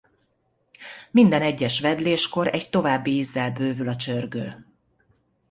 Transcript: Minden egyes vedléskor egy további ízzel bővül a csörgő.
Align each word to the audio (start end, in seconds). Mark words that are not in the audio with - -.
Minden 1.11 1.41
egyes 1.41 1.79
vedléskor 1.79 2.47
egy 2.47 2.69
további 2.69 3.11
ízzel 3.17 3.51
bővül 3.51 3.87
a 3.87 3.95
csörgő. 3.95 4.65